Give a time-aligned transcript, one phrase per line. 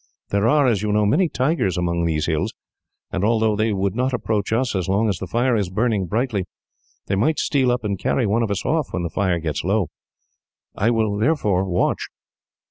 [0.29, 2.55] There are, as you know, many tigers among these hills;
[3.11, 6.45] and though they would not approach us, as long as the fire is burning brightly,
[7.05, 9.89] they might steal up and carry one of us off, when the fire gets low.
[10.75, 12.07] I will, therefore, watch."